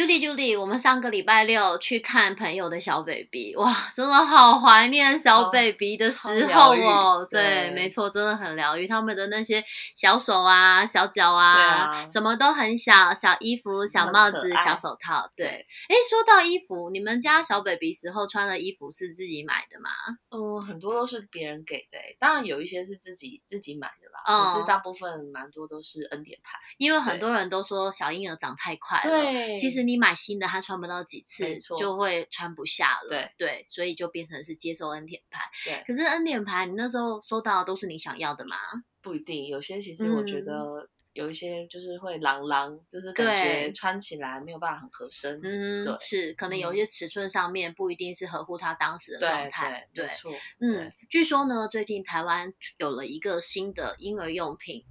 [0.00, 7.28] Judy，Judy，我们上个礼拜六去看朋友的小 baby，哇，真的好怀念小 baby 的时候哦。
[7.30, 8.88] 对，没错，真的很疗愈。
[8.88, 9.62] 他们的那些
[9.94, 15.30] 小手啊、小脚啊，什么都很小，小衣服、小帽子、小手套。
[15.36, 19.90] 对，哎，说到衣服，你们家小 baby 时候穿的衣服是自己买的吗？
[20.30, 24.54] 嗯，很多都是别人给的，当然有一些是自己自己买的啦。
[24.54, 29.10] 可是大部分蛮多都是恩典牌，因为很多人都说小婴儿长太快了。
[29.10, 30.00] 对，其实你。
[30.00, 33.08] 买新的，他穿不到几次就会穿不下了。
[33.10, 35.50] 对对，所以就变成是接受恩典牌。
[35.66, 38.56] 对，可是恩典牌，你那时候收到的都是你想要的吗？
[39.02, 45.38] 不一定，有些其实我觉得有一些就是会朗朗，就是感觉穿起来没有办法很合身。
[45.44, 49.86] 嗯，对，是可能有一些尺寸上面不一定是合乎他当时的状态。
[49.92, 50.32] 对，没错。
[50.60, 54.86] 嗯，据说呢，最近台湾有了一个新的婴儿用品。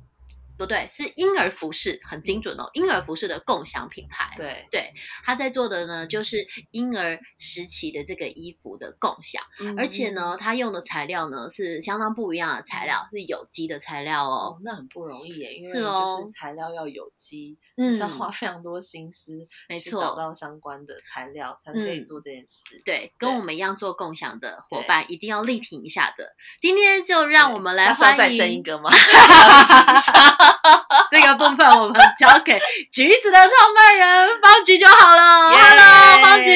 [0.60, 2.70] 不对，是婴儿服饰，很精准哦。
[2.74, 4.94] 婴儿服饰的共享品牌，对对，
[5.24, 9.42] 他在做的呢，就是婴儿时期的这个衣服的共享，
[9.78, 14.60] 而且呢，他用的材料呢是相当不一样的材料，是有机的材料哦。
[14.62, 22.82] 那很不容易耶，因为就是材料要有机，嗯，要花非常多心思，没错，找到相关的材料才可以做这件事。
[22.84, 26.36] 对，跟我们一样做共享的伙伴，一定要力挺一下的。
[26.60, 28.90] 今天就让我们来欢迎，再生一个吗？
[31.30, 32.58] 这个部分我们交给
[32.92, 35.52] 橘子的创办人方菊就好了。
[35.52, 36.50] Hello，方菊，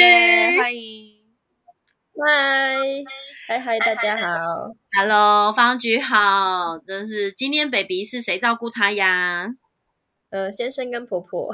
[0.60, 1.14] 欢迎。
[2.20, 2.80] 嗨，
[3.48, 4.74] 嗨嗨，大家好。
[4.98, 6.80] Hello，方菊好。
[6.88, 9.50] 真是今天 baby 是谁照顾他呀？
[10.32, 11.54] 呃，先生跟婆婆。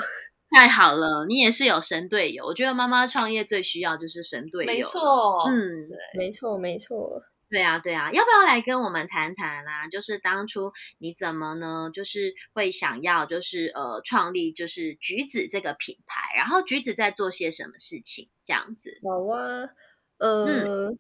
[0.56, 2.46] 太好了，你也是有神队友。
[2.46, 4.72] 我觉得妈妈创业最需要就是神队友。
[4.72, 7.22] 没错，嗯，对，没错，没错。
[7.50, 9.88] 对啊，对啊，要不要来跟我们谈谈啊？
[9.88, 11.90] 就是当初你怎么呢？
[11.92, 19.00] 就是会想要就是呃创立就是橘子这个品牌，然后橘子在做些什么事情这样子？
[19.04, 19.70] 好啊，
[20.18, 20.96] 呃，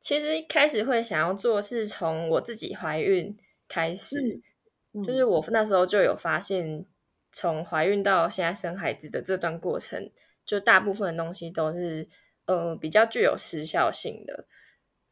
[0.00, 4.42] 其实一开始会想要做是从我自己怀孕开始，
[4.92, 6.84] 就是我那时候就有发现，
[7.30, 10.10] 从怀孕到现在生孩子的这段过程，
[10.44, 12.08] 就大部分的东西都是
[12.44, 14.48] 呃比较具有时效性的。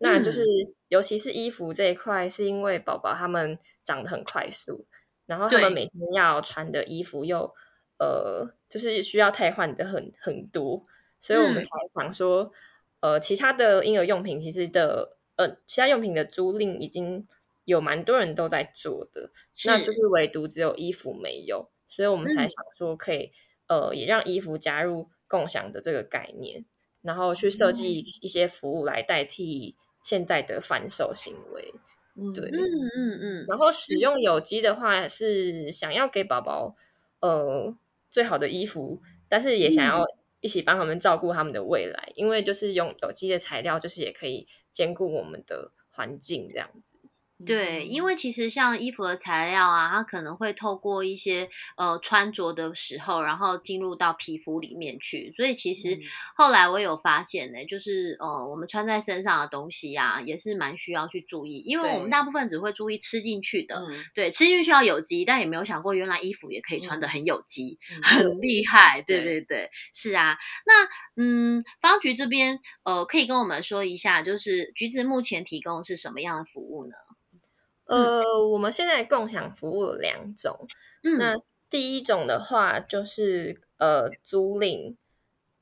[0.04, 0.44] 那就是，
[0.88, 4.86] 尤其是衣服这一块，是因为宝宝他们长得很快速，
[5.24, 7.54] 然后他们每天要穿的衣服又
[7.98, 10.84] 呃，就是需要替换的很很多，
[11.20, 12.52] 所以我们才想说，
[13.00, 17.26] 呃，其他的婴儿用品其实的呃，其他用品的租赁已经
[17.64, 19.30] 有蛮多人都在做的，
[19.64, 20.06] 那就是。
[20.08, 23.32] 唯独只有衣服没有，所以我们才想说可以
[23.68, 26.66] 呃，也让衣服加入共享的这个概念，
[27.00, 29.76] 然后去设计一些服务来代替。
[30.04, 31.74] 现在的反手行为，
[32.32, 32.60] 对，嗯
[32.96, 36.76] 嗯嗯，然后使用有机的话，是想要给宝宝
[37.18, 37.76] 呃
[38.10, 40.06] 最好的衣服，但是也想要
[40.40, 46.96] 一起帮他们照顾他们的未来，因为就是用有机的材料，就是也可以兼顾我们的环境这样子。
[47.46, 56.00] 对，因为其实像衣服的材料啊，它可能会透过一些呃穿着的时候，然后进入到皮肤里面去，所以其实
[56.36, 63.84] 后来我有发现呢，就是呃我们穿在身上的东西呀，也是蛮需要去注意，因为我们大部分只会注意吃进去的，
[64.14, 69.34] 对，吃进去要有机，但也没有想过原来衣服也可以穿的很有机， 很厉害，对对。
[69.46, 70.88] 对，是啊，那
[71.22, 76.94] 嗯方局这边呃可以跟我们说一下，就是橘子目前提供是什么样的服务呢？
[77.86, 80.66] 呃，我们现在共享服务有两种，
[81.18, 81.36] 那
[81.70, 84.96] 第一种的话就是呃租赁，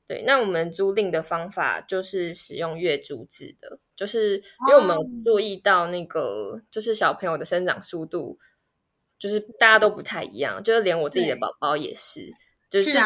[0.07, 8.39] 对，那我们租赁的方法就是使用月租制的，就是因为我们注意到那个就是小朋友的生长速度，
[9.19, 12.31] 就是大家都不太一样，就是连我自己的宝宝也是，
[12.73, 12.99] 就是这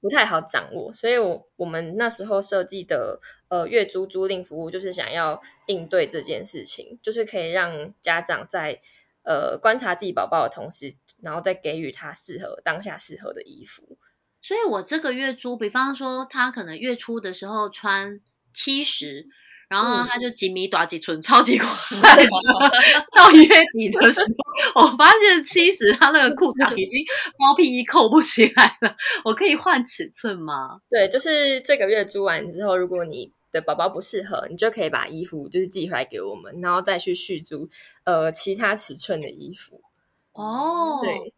[0.00, 8.80] 不太好掌握，所以我我们那时候设计的呃月租租赁服务，就是想要应对这件事情，就是可以让家长在
[9.24, 13.98] 呃观察自己宝宝的同时，然后再给予他适合当下适合的衣服。
[14.40, 18.20] 所以我这个月租，比方说他可能月初的时候穿
[18.54, 19.26] 七十。
[19.68, 21.68] 然后他就几米短几寸，超级快。
[23.14, 24.20] 到月底的时
[24.74, 27.04] 候，我发现其实他那个裤衩已经
[27.38, 28.96] 包屁衣扣不起来了。
[29.24, 30.80] 我可以换尺寸吗？
[30.88, 37.68] 对，就是这个月租完之后，如果你的宝宝不适合，你就可以把衣服就是寄回来给我们，然后再去续租
[38.04, 39.82] 呃其他尺寸的衣服。
[40.32, 41.34] 哦，对。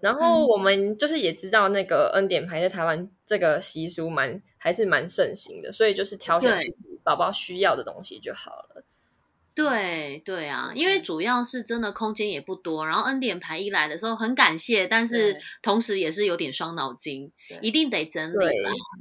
[0.00, 8.84] 然后我们就是也知道那个恩典牌在台湾这个习俗蛮还是蛮盛行的，所以就是挑选自己宝宝需要的东西就好了。
[9.54, 18.36] 对对啊，因为主要是真的空间也不多，然后恩典牌一来的时候很感谢，但是同时也是有点伤脑筋，一定得整理。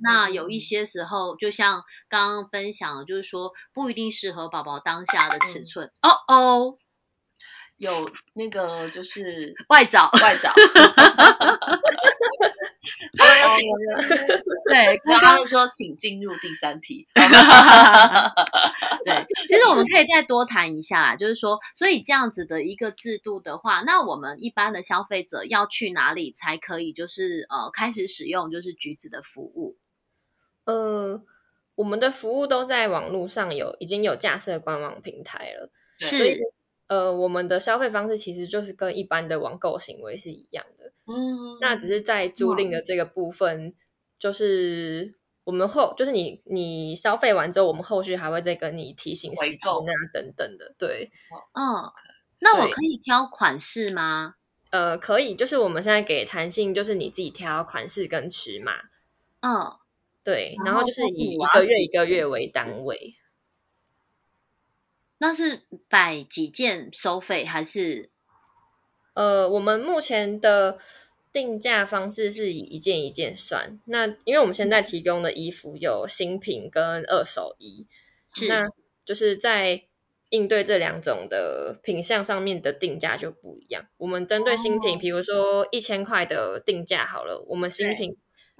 [0.01, 5.91] 那有一些时候，就像刚刚分享，就是说不一定适合宝宝当下的尺寸。
[6.01, 6.77] 哦哦。
[7.77, 10.51] 有那个就是外找外找，
[14.67, 17.07] 对， 刚刚说请进入第三题。
[19.05, 29.77] 对，其实我们可以再多谈一下，就是说，所以这样子的一个制度的话，那我们一般的消费者要去哪里才可以，就是呃开始使用就是橘子的服务？
[30.65, 31.21] 呃，
[31.75, 35.69] 我们的服务都在网络上有已经有架设官网平台了，
[35.99, 36.39] 是。
[36.87, 43.75] 呃，我们的消费方式其实就是跟一般的网购行为是一样的，嗯，那只是在租赁的这个部分，
[44.19, 51.11] 就是我们后就是你你消费完之后，我们后续还会再跟你提醒时间啊等等的，对，
[51.53, 51.91] 嗯，
[52.39, 54.35] 那我可以挑款式吗？
[54.69, 58.73] 呃，可以，就是我们现在给弹性，就是你自己挑款式跟尺码，
[59.41, 59.77] 嗯，
[60.23, 63.15] 对，然后就是以一个月一个月为单位。
[65.17, 68.09] 那是摆几件收费还是？
[69.13, 70.77] 呃，我们目前的
[71.33, 73.79] 定价方式是以一件一件算。
[73.85, 77.87] 那因为我们现在提供的衣服有新品跟二手衣，
[78.47, 78.67] 那
[79.05, 79.85] 就是在
[80.29, 83.87] 应对这两种的品相上面的定价就不一样。
[83.97, 88.17] 我们针对新品，比如说一千块的定价好了，我们新品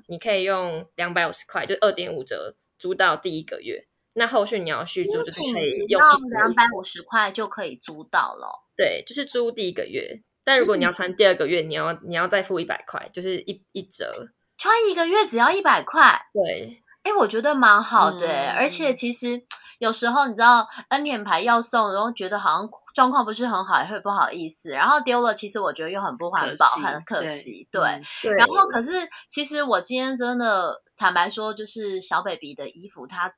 [0.08, 3.86] 你可以用两百五十块，就二点五折租到第一个月。
[4.18, 8.64] 那后续你要续租，就是可以用两百五十块就可以租到了。
[8.76, 14.30] 对，就是租第一个月，但如果你要穿第二个月，你要你要再付一百块，就是一一折。
[14.58, 16.26] 穿一个月只要一百块。
[16.34, 16.82] 对。
[17.04, 19.46] 哎，我觉得蛮好的，而且其实
[19.78, 27.68] 有时候你知道恩典牌要送，然后觉得好像状况不是很好，也会不好意思，然后丢了，其实我觉得又很不环保，很可惜。
[27.72, 28.02] 对。
[28.36, 28.92] 然后可是
[29.30, 33.36] 其实我今天真的坦白说，就是小 baby 的衣服，它。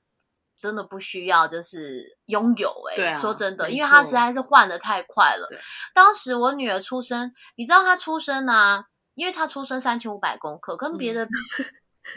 [0.60, 5.48] 真的不需要，就是拥有哎，说真的，因为他实在是换的太快了。
[5.96, 8.84] 当时我女儿出生，你知道她出生啊，
[9.16, 11.28] 因为她出生三千五百公克，跟别的。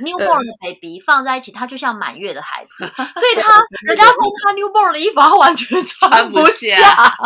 [0.00, 7.16] Newborn 的 baby 放在一起，他就像满月的孩子， 所以他人家问他 newborn 的衣服，他完全穿不下，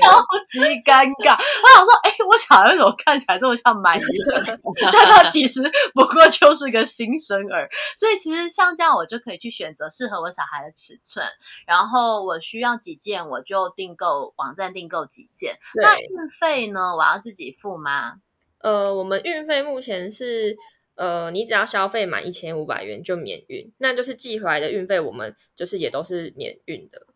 [0.00, 1.38] 超级尴尬。
[1.38, 4.06] 我想说，哎，我小孩怎么看起来这么像满月？
[4.92, 7.70] 但他其实不过就是个新生儿。
[7.96, 11.26] 所以其实像这样，我就可以去选择适合我小孩的尺寸，
[11.66, 15.58] 然后我需要几件，我就订购网站订购几件。
[15.74, 16.96] 那运费呢？
[16.96, 18.14] 我要自己付吗？
[18.60, 20.56] 呃，我们运费目前是。
[20.94, 27.06] 呃，你只要消费满一千五百元就免运，那就是寄回来的运费，我们就是也都是免运的。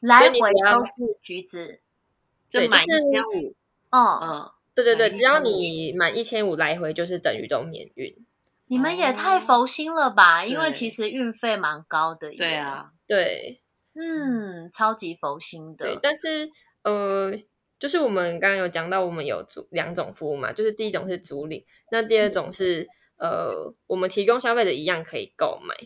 [0.00, 1.80] 来回都是橘子，
[2.50, 3.54] 就满一千五。
[3.90, 8.14] 嗯嗯，对对对，只要你满一千五来回，就是等于都免运。
[8.66, 10.44] 你们也太佛心了吧？
[10.44, 12.30] 因为其实运费蛮高的。
[12.32, 13.62] 对啊，对，
[13.94, 15.86] 嗯，超级佛心的。
[15.86, 16.50] 对，但是
[16.82, 17.34] 呃，
[17.78, 22.88] 就是我们刚刚有讲到，我们有租两种服务嘛，就是第一种是租赁，那第二种是。
[23.22, 25.76] 呃，我们提供消费者一样可以购买，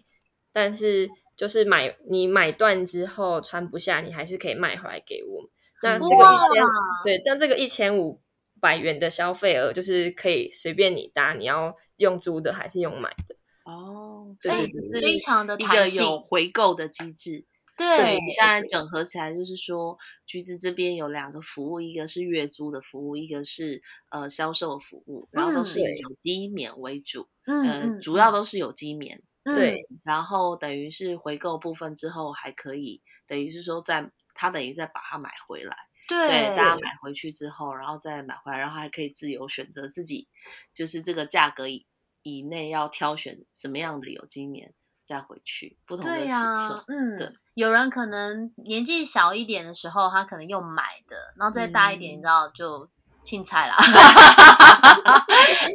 [0.55, 5.50] 但是就是买你买断之后穿不下，你还是可以卖回来给我。
[5.83, 6.64] 那这个一千
[7.05, 8.23] 对，但这个一千五
[8.59, 13.37] 百元的消费额就是可以随便你搭，你要用租的还是用买的。
[13.66, 14.50] 哦，对，
[14.99, 17.45] 非常的一个有回购的机制。
[17.76, 28.33] 对，现在整合起来就是说，橘子这边有两个服务，一个是月租的服务，一个是呃销售服务，然后都是以有机棉为主，嗯，主要。
[28.33, 35.76] 都是有机棉，对，然后等于是回购部分之后还可以，等于是说在他等于再把它买回来，
[36.09, 36.97] 对，大家买。
[37.02, 40.28] 回去之后，然后再买回来，然后还可以自由选择自己，
[40.75, 41.87] 就是这个价格以。
[42.28, 44.75] 以内要挑选什么样的有机棉
[45.07, 46.85] 再回去，不同的尺寸。
[46.89, 52.91] 嗯，对，有人可能年纪小一点的时候，他可能用买的，然后再大一点，你知道就。
[53.26, 53.76] 青菜啦，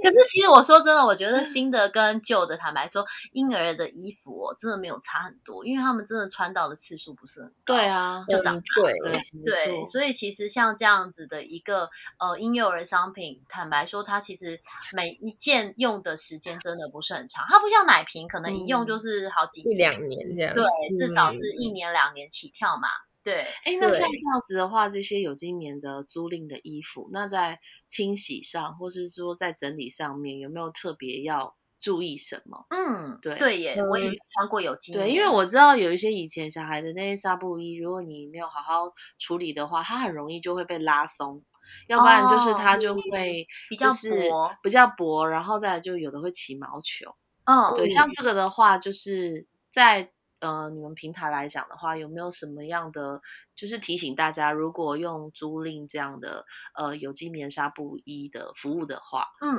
[0.04, 14.62] 可是其实我说真的，我觉得新的跟旧的，坦白说，婴儿的衣服哦，真的没有差很多，因为他们真的穿到的次数不是很高，对啊，就长大，对对，所以其实像这样子的一个呃婴幼儿商品，坦白说，它其实
[14.94, 20.64] 每一件用的时间真的不是很长，它不像奶瓶，可能一用就是好几一两年这样，对，
[20.98, 22.88] 至少是一年两年起跳嘛。
[23.24, 32.66] 对，哎，那像这样子的话，这些有机棉的租赁的衣服，那在清洗上，或是说在整理上面，有没有特别要注意什么？
[32.72, 41.44] 嗯，对，对耶，我也穿过有机棉，对，因为我知道有一些以前小孩的那些纱布衣，如果你没有好好处理的话，它很容易就会被拉松，
[41.88, 47.16] 要不然就是它就会比较薄，比较薄，然后再就有的会起毛球。
[47.46, 50.12] 嗯，对，像这个的话，就是在。
[50.42, 53.22] 呃，你们平台来讲的话，有没有什么样的，
[53.56, 56.46] 就是提醒大家，如果用租赁这样的
[56.76, 59.56] 呃有机棉纱布衣的服务的话，嗯，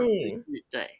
[0.70, 0.90] 对，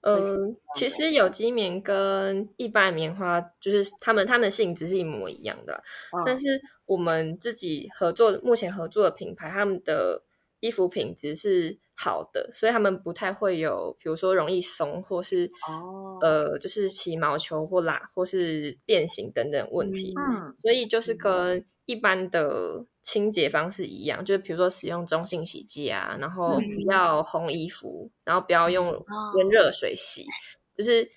[0.00, 5.82] 嗯，其实有机棉跟一般棉花就是它们它们性质是一模一样的，
[6.24, 10.22] 但是我们自己合作目前合作的品牌，他们的
[10.64, 11.78] 衣服品质是。
[11.96, 20.12] 好的，所以他们不太会有，比如说容易松，或是哦，呃，就是起毛球或拉，或是变形等等问题。
[20.18, 29.06] 嗯，所以就是跟一般的清洁方式一样，就是比如说使用中性洗剂啊，然后不要烘衣服，然后不要用
[29.36, 30.26] 温热水洗，
[30.74, 31.08] 就是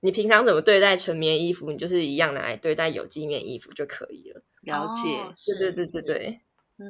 [0.00, 4.42] 你平常怎么对待纯棉衣服，你就是一样拿来对待有机棉衣服就可以了。
[4.62, 6.40] 了解，对对对对对，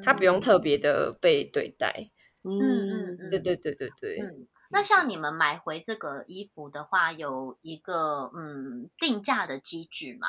[0.05, 2.11] 它不用特别的被对待。
[2.45, 4.21] 嗯嗯嗯，对对对对对。
[4.21, 10.29] 嗯，那像你们买回这个衣服的话，有一个嗯定价的机制吗？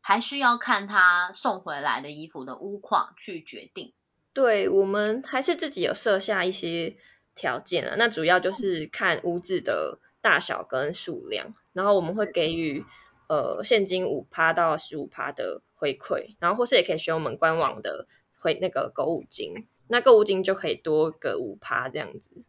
[0.00, 3.92] 还是要看他送回来的衣服的屋况去决定？
[4.32, 6.96] 对，我们还是自己有设下一些
[7.34, 7.94] 条件啊。
[7.98, 12.84] 那主要就是看屋子的大小跟数量，然后我们会给予
[13.28, 18.08] 呃现金五趴到十五趴的回馈，然后或是也可以选我们官网的
[18.40, 19.66] 回那个购物金。
[19.90, 22.44] 那购物金就可以多个五趴这样子，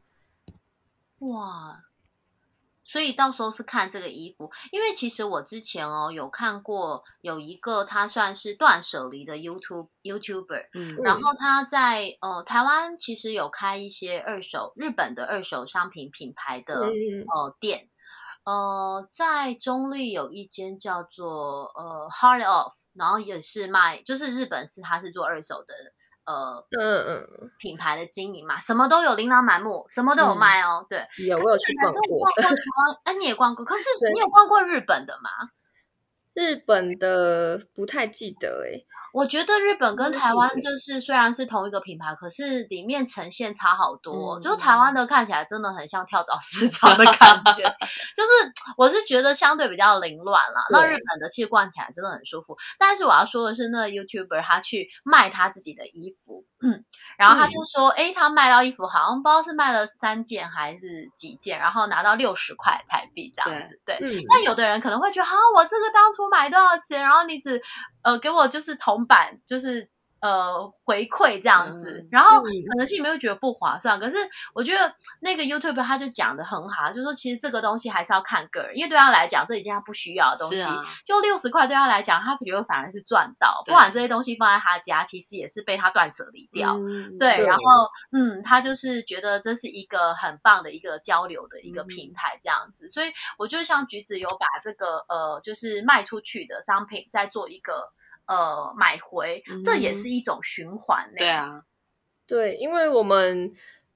[1.19, 1.83] 哇！
[2.83, 17.89] 所以到时候是看这个衣服，因为其实我之前哦有看过有一个他算是断舍离的 YouTube YouTuber，嗯，然后他在呃台湾其实有开一些二手日本的二手商品品牌的呃店，
[18.43, 25.73] 呃在中立有一间叫做呃 Heart of，然后也是卖就是日本是他是做二手的。
[26.25, 30.85] 呃，嗯嗯，品牌的经营嘛，什么都有，琳琅满目，什么都有卖哦。
[30.87, 32.29] 对，有我有去逛过。
[33.03, 35.31] 哎，你也逛过，可是你有逛过日本的吗？
[36.35, 38.85] 日本的不太记得哎。
[39.13, 44.39] 我觉得日本跟台湾就是虽然是同一个品牌，可是里面呈现差好多。
[44.39, 47.63] 就台湾的看起来真的很像跳蚤市场的感觉，
[48.15, 48.29] 就是
[48.77, 50.65] 我是觉得相对比较凌乱啦。
[50.69, 52.57] 那日本的其实逛起来真的很舒服。
[52.77, 56.85] 但是我要说的是，那 YouTuber 他去卖他自己的衣服，嗯，
[57.17, 63.79] 然后他就说，哎，他卖到衣服好像不知道是卖了三件还是几件，然后拿到六十块台币这样子。
[63.85, 63.97] 对，
[64.27, 67.61] 那有的人可能会觉得，啊，我这个当初买多少钱，然后你只
[68.01, 69.09] 呃给我就是同。
[69.09, 69.89] 版就是
[70.21, 74.17] 呃回馈这样子，然后可能是你们会觉得不划算，可是
[74.53, 80.61] 我觉得那个 YouTube 他就讲的很好，就说其实这个东西还是要看个人，因为对他来讲这已经他不需要的东西，
[81.05, 86.77] 就六十块对他来讲，他觉得反而是赚到，不管这些东西放在他家，其实也是被他断舍离掉，
[87.17, 87.63] 对，然后
[88.11, 97.93] 嗯，他就是觉得这是一个很棒的一个交流的一个平台这样子，所以我就像橘子有把这个呃就是卖出去的商品再做一个。
[98.29, 101.11] 呃，买回这也是一种循环。
[101.17, 101.65] 对啊，
[102.27, 103.53] 对，因为我们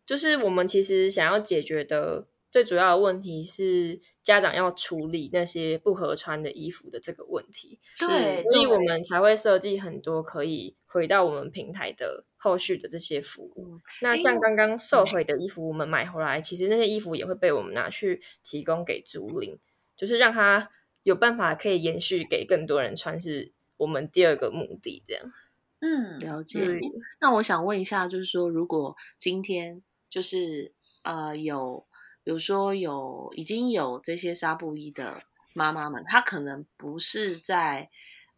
[0.07, 7.79] 就是我们其实想要解决的最主要的问题是家长要处理那些不合穿的衣服的这个问题。
[7.99, 13.81] 对，所以我们才会设计很多可以回到我们平台的后续的这些服务。
[14.01, 19.59] 那像刚刚售回的衣服，我们买回来，其实那些衣服也会被我们拿去提供给租赁，
[19.95, 20.71] 就是让他
[21.03, 23.51] 有办法可以延续给更多人穿是。
[23.83, 25.33] 我们第二个目的这样，
[25.81, 26.79] 嗯，了解。
[27.19, 30.71] 那我想问一下，就是说，如果今天就是
[31.01, 31.85] 呃有，
[32.23, 35.21] 比如说有已经有这些纱布衣的
[35.53, 37.89] 妈妈们，她可能不是在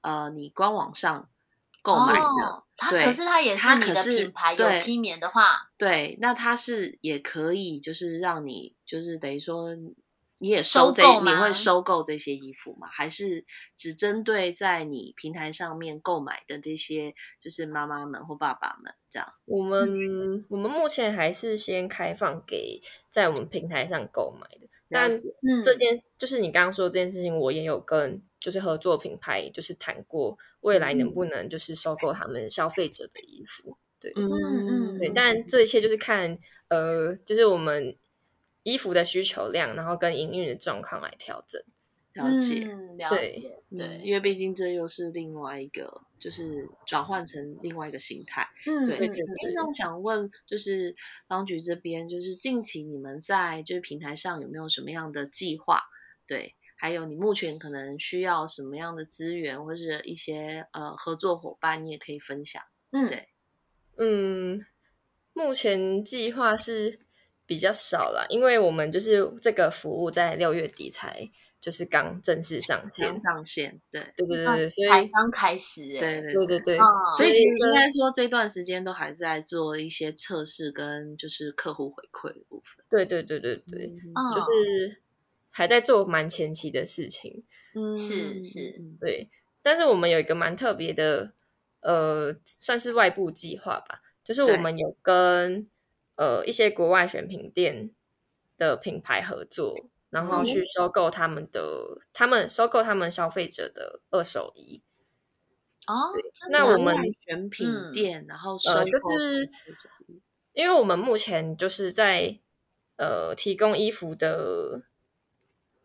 [0.01, 1.29] 呃你官网上
[1.83, 9.75] 购买的，她可是她也是你的品牌有机棉的话，对，那她是也可以，就是让你就是等于说
[10.37, 12.87] 你也收这你会收购这些衣服吗？
[12.91, 19.27] 还是只针对在你平台上面购买的这些就是妈妈们或爸爸们这样？
[19.45, 25.21] 我们我们目前还是先开放给在我们平台上购买的，但
[25.63, 28.21] 这件就是你刚刚说这件事情，我也有跟。
[28.37, 36.37] 就是合作品牌，就是谈过未来能不能就是收购他们消费者的衣服，对，嗯嗯，对，但这一切就是看
[36.67, 37.97] 呃，就是我们
[38.65, 41.61] 衣服的需求量，然后跟营运的状况来调整。
[42.13, 42.65] 了解，
[43.09, 48.49] 对对，因为毕竟这又是另外一个，就是转换成另外一个形态。
[48.65, 49.09] 嗯，对。
[49.53, 50.95] 那我想问，就是
[51.27, 55.83] 当局这边，就是近期你们在就是平台上有没有什么样的计划？
[56.25, 56.55] 对。
[56.77, 62.63] 还有你目前可能需要什么样的资源，或是一些呃合作伙伴，你也可以分享。
[62.91, 63.29] 嗯，对，
[63.97, 64.65] 嗯，
[65.31, 66.99] 目前计划是
[67.45, 76.77] 比较少啦，因为我们就是这个服务在六月底才就是刚正式上线，上线，对，对对对对，所以才刚开始，对对对对对，
[77.17, 82.85] 所以其实应该说这段时间都还在做一些测试跟就是客户回馈的部分。
[82.89, 85.01] 对对对对对，就是。
[85.57, 89.29] 还在做蛮前期的事情，嗯，是是，对。
[89.61, 91.31] 但是我们有一个蛮特别的，
[91.79, 95.69] 呃，算是外部计划吧，就是我们有跟
[96.15, 97.91] 呃一些国外选品店
[98.57, 104.81] 的品牌合作，然后去收购他们的，他们收购他们消费者的二手衣。
[105.87, 106.11] 哦，
[106.49, 106.95] 那我们
[107.25, 109.49] 选品店，然后收购，就是
[110.53, 112.39] 因为我们目前就是在
[112.97, 114.83] 呃提供衣服的。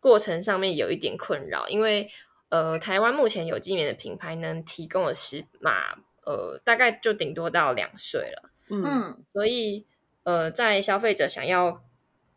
[0.02, 2.10] 过程上面有一点困扰，因为
[2.48, 5.92] 呃，台湾目前有机棉的品牌能提供的尺码，
[6.24, 8.50] 呃，大概就顶多到两岁了。
[8.70, 9.84] 嗯，所以
[10.22, 11.82] 呃，在消费者想要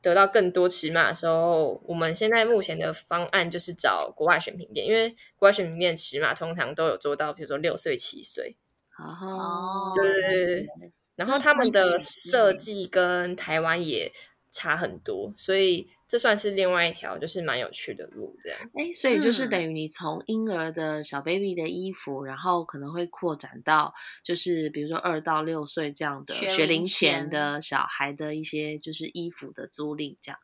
[0.02, 8.58] 得到更多尺码的时候，我们现在目前的方案就是找国外选品店，因为国外选品店尺码通常都有做到，比如说六岁、七岁。
[8.98, 14.12] 哦，对对对，然后他们的设计跟台湾也。
[14.54, 18.60] 差很多，所以这算是另外一条就是蛮有趣的路，这样。
[18.76, 30.40] 哎，所以就是等于你从婴儿的小 baby 的衣服，然后可能会扩展到就是比如说二到六岁这样的学龄前的小孩的一些就是衣服的租赁这样。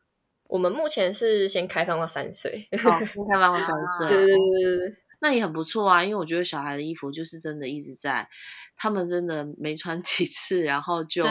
[0.48, 4.08] 我们目前是先开放到三岁，好，先开放到三岁。
[4.08, 4.96] 对对对对。
[5.20, 8.28] 那也很不错啊，因为我觉得小孩的衣服就是真的一直在，
[8.76, 11.26] 他们真的没穿几次，然后就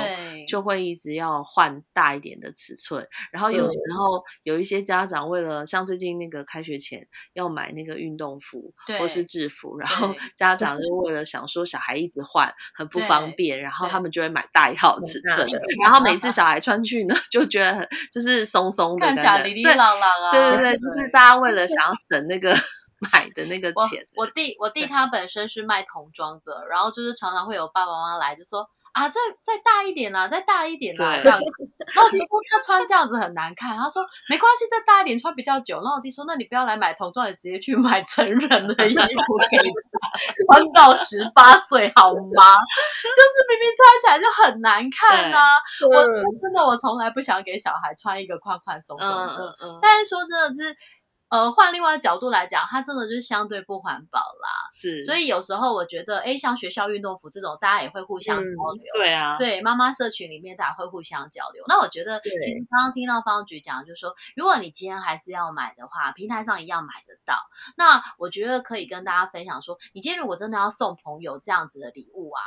[0.48, 3.08] 就会一直要换大一点的尺寸。
[3.32, 15.48] 然后有时候有一些家长为了像最近那个开学前要买那个运动服或是制服，然后家长就为了想说小孩一直换很不方便，然后他们就会买大一号尺寸，
[15.84, 20.32] 然后每次 小孩穿去呢就觉得很就是松松的，看起来哩哩朗朗啊。
[20.32, 22.56] 对对对，就是大家为了想要省那个。
[23.12, 31.40] 买的那个钱，我弟我弟他本身是卖童装的，然后就是常常会有爸爸妈妈来就说啊，再再大一点啊，再大一点啊这样。
[31.96, 35.78] 然后我弟说他穿这样子很难看，他说没关系，再大一点穿比较久。
[35.78, 42.56] 然后我弟说那你不要来买童装，你直接去买成人的衣服给他穿到十八岁好吗？
[43.16, 45.58] 就是明明穿起来就很难看啊。
[45.90, 46.04] 我
[46.42, 50.76] 真的我从来不想给小孩穿一个宽宽松松的，但是说真的就是。
[51.30, 54.68] 呃，换另外的角度来讲，它真的就是相对不环保啦。
[54.72, 58.84] 是，所以有时候我觉得，哎，像学校运动服这种，大家也会互相交流。
[58.96, 59.38] 对啊。
[59.38, 61.64] 对，妈妈社群里面大家会互相交流。
[61.68, 62.38] 那我觉得，其实
[62.70, 67.36] 刚刚听到方局讲，就是说，如果你今天还是要买的话，平台上一样买得到。
[67.78, 72.42] 那我觉得可以跟大家分享说，你今天如果真的要送朋友这样子的礼物啊，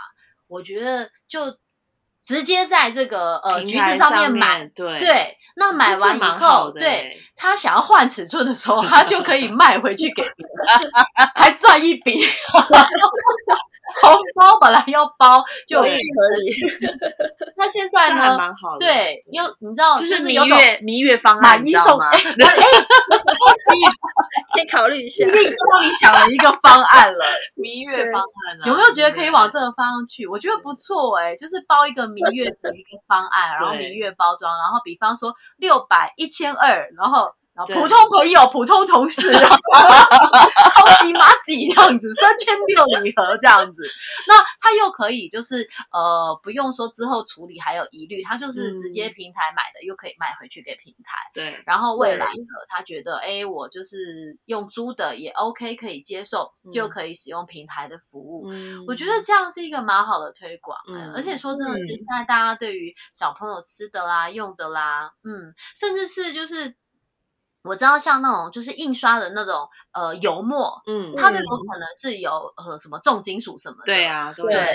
[0.49, 1.57] 我觉得就。
[2.25, 12.21] 直接在这个呃橘子上面买，对对，那买完以后，对他想要换尺寸的时候，他就可以卖回去给别人，还赚一笔。
[14.01, 16.01] 红包本来要包就可以，
[17.57, 18.37] 那现在呢？
[18.39, 22.11] 蛮好的，对，因为你知道，就是蜜月蜜月方案，你知道吗？
[24.55, 27.25] 可以考虑一下，已经帮你想了一个方案了，
[27.55, 30.27] 蜜月方案呢有没有觉得可以往这个方向去？
[30.27, 43.83] 我觉得不错哎，就是包一个蜜月的一个方案，然后蜜月包装，然后比方说六百、一千二，然后然后普通朋友、普通同事，超级麻吉这样子，三千六礼盒这样子。
[44.27, 51.31] 那他又可以就是呃不用说之后处理还有疑虑，他就是直接平台买的又可以卖回去给平台。
[51.35, 58.51] 对，然后未来的他觉得哎我就是用租的也 OK 可以接受，就可以使用平台的服务。
[58.87, 60.79] 我觉得这样是一个蛮好的推广，
[61.15, 66.77] 而且说真的是现在大家对于小朋友吃的啦、用的啦，嗯，甚至是就是。
[67.63, 74.67] 我知道像那种就是印刷的那种呃油墨，嗯，它就有可能是有呃什么重金属什么的，对啊，对，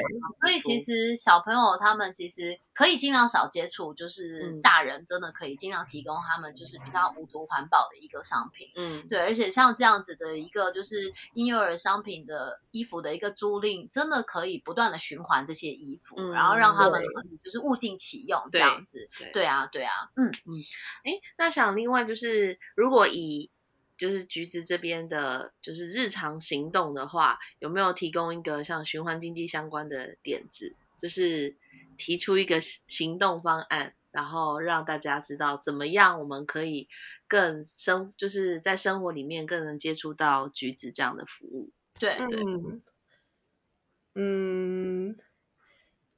[0.42, 0.80] 所以其。
[0.80, 17.02] 实小朋友他们其实可以尽量少接触，就是大人真的可以尽量提供他们就是比较无毒环保的一个商品，嗯，对，而且像这样子的一个就是婴幼儿商品的衣服的一个租赁，真的可以不断的循环这些衣服，然后让他们
[17.44, 19.48] 就是物尽其用这样子，对。
[19.48, 20.28] 啊，对啊，嗯。
[20.28, 20.60] 嗯，
[21.06, 22.60] 哎，那想另外就是。
[22.76, 23.50] 如果以
[23.98, 31.56] 就是橘子这边的，就是日常行动的话，有没有提供一个像循环经济相关的点子，就是
[31.98, 36.90] 提出一个行动方案，然后让大家知道怎么样我们可以
[37.28, 41.72] 更生，就是在生活里面更能接触到橘子这样的服务。
[42.00, 42.44] 对对，
[44.16, 45.18] 嗯，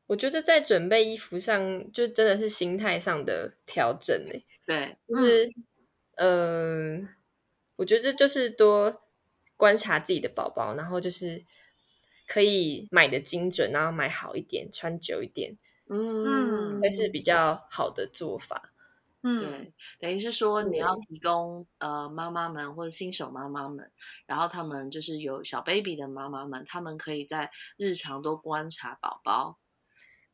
[0.07, 4.45] 我觉得在准备衣服上，就真的是心态上的调整诶。
[4.65, 5.53] 对，就是。
[6.21, 7.07] 嗯，
[7.77, 9.01] 我觉得这就是多
[9.55, 11.45] 观察自己的宝宝，然后就是
[12.29, 15.57] 可以买的精准，然后买好一点，穿久一点，
[15.89, 18.71] 嗯，会是比较好的做法。
[19.21, 23.91] 嗯，对，等于是说你要提供呃妈妈们或者新手妈妈们，
[24.27, 29.59] 然后他们就是有小 baby 的妈妈们，他们可以在日常多观察宝宝，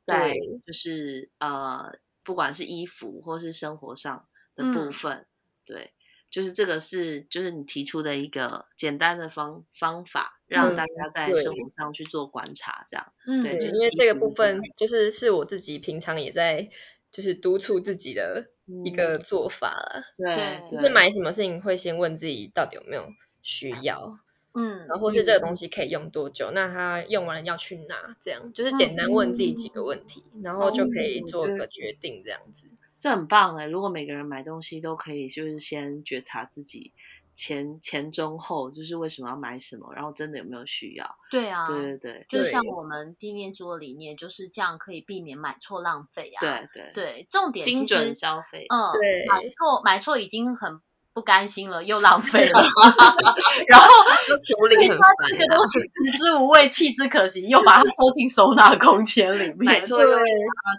[0.05, 0.35] 在
[0.67, 5.25] 就是呃不管是衣服或是生活上的部分。
[5.65, 5.93] 对，
[6.29, 13.13] 就是这个是就是你提出的一个简单的方方法，让大家在生活上去做观察，这样。
[13.25, 16.69] 嗯，对，因为这个部分就是是我自己平常也在
[17.11, 18.49] 就是督促自己的
[18.83, 20.03] 一个做法了。
[20.17, 23.07] 对，就是买什么事情会先问自己到底有没有
[23.41, 24.19] 需要，
[24.53, 32.67] 嗯，然后或是这个东西可以用多久，那他用完了要去哪，这样就是简单问自己几个问题，然后就可以做一个决定，这样子。
[32.97, 33.67] 这很棒哎！
[33.67, 36.91] 如果每个人买东西都可以，就是先觉察自己
[37.35, 41.17] 前前中后，就是为什么要买什么，然后真的有没有需要？
[41.29, 46.39] 对啊，对对对，就像我们地面桌的理念，就是这样可以避免买错浪费啊。
[46.39, 48.65] 对对对，重点精准消费。
[48.69, 50.81] 嗯，对，买错买错已经很。
[51.15, 52.61] 不甘心了，又浪费了，
[53.69, 55.07] 然后处理很烦。
[55.29, 59.55] 这个东西食之无味，弃之可惜，又把它收进收纳空间里面。
[59.59, 60.25] 买错又要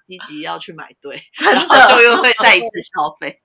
[0.07, 3.41] 积极要去买对，然后就又会 再一次消费。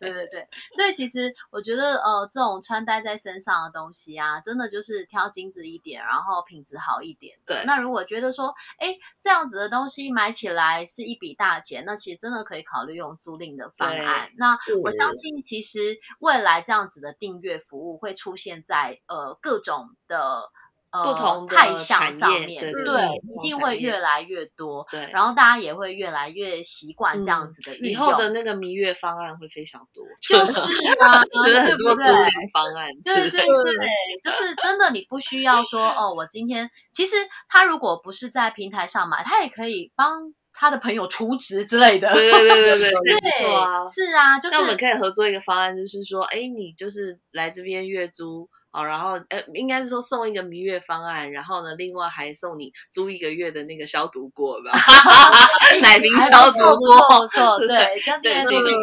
[0.00, 7.36] 对对对，所以其实我觉得呃，这种穿戴在身上的东西啊，真的就是挑精致一点，然后品质好一点。
[7.44, 7.62] 对。
[7.66, 14.30] 那如果觉得说，哎，这样子的东西买起来是一笔大钱，那其实真的可以考虑用租赁的方案。
[14.38, 16.00] 那我相信其实。
[16.22, 20.50] 未来这样子的订阅服务会出现在呃各种的
[20.92, 27.76] 呃不同的项上面，对，一定会越来越多，对，然后大家也会越来越习惯这样子的。
[27.78, 30.60] 以后的那个蜜月方案会非常多，就是
[31.04, 33.88] 啊， 觉得很多租赁方案，对对对，
[34.22, 37.16] 就是真的你不需要说哦，我今天其实
[37.48, 40.34] 他如果不是在平台上买，他也可以帮。
[40.62, 54.72] 他的朋友除职之类的，对对对对对， 没错啊，是啊，就是那我们可以合作一个方案，就是说，哎，你就是来这边月租，好，然后呃，应该是说送一个蜜月方案，然后呢，另外还送你租一个月的那个消毒锅吧，
[55.82, 58.74] 奶瓶消毒锅，不错，对，跟这些东西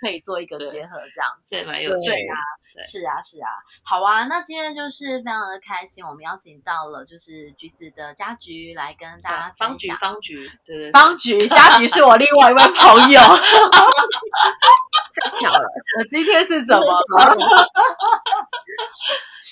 [0.00, 2.34] 可以做一个结合，这样，对，蛮有趣啊。
[2.82, 3.46] 是啊，是啊，
[3.84, 13.20] 好啊，那今天就是非常的开心，我们邀请到了就是橘子的家菊来跟大家方菊，方菊，对对，方菊，家菊是我另外一位朋友，
[15.14, 15.62] 太巧了，
[15.98, 17.36] 我今天是怎么了？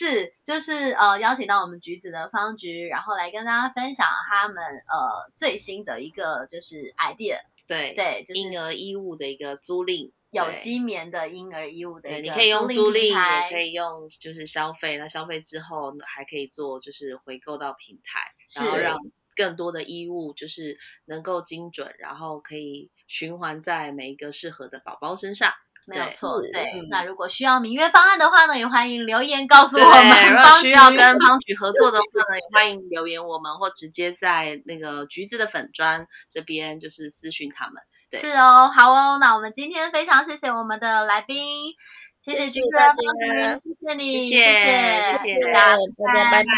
[0.02, 7.38] 是，就是呃邀请到我们橘子的方菊，然后来跟大家分享他们呃最新的一个就是 idea，
[7.68, 10.10] 对对，就是婴儿衣物的一个租赁。
[10.30, 14.96] 有机棉的婴儿衣物的你可以用租赁，也可以用就是消费。
[14.96, 18.98] 那消费之后还可以做就是回购到平台，然后让
[19.36, 25.52] 更多的衣物就是能够精准，然后可以循环在每一个适合的宝宝身上。
[25.88, 26.82] 没有错，对。
[26.90, 30.32] 那如果需要明月方案的话呢，也欢迎留言告诉我们。
[30.32, 37.82] 如果需要跟方菊合作的话呢，也欢迎留言我们，或直接在那个橘子的粉砖这边就是私讯他们。
[38.12, 41.74] 是哦，好哦，那我们今天非常谢谢我们的来宾
[42.20, 46.48] 谢谢君哥，谢谢你，谢谢谢谢大家，大家拜拜。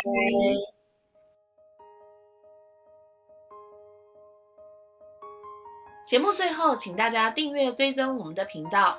[6.07, 8.99] 节目最后，请大家订阅追踪我们的频道，